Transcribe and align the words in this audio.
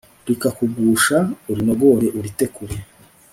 rikakugusha, 0.27 1.17
urinogore 1.51 2.07
urite 2.17 2.45
kure 2.55 2.77